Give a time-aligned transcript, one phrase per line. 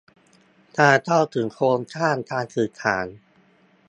[0.79, 3.05] การเข้าถึงโครงข่ายการสื่อสาร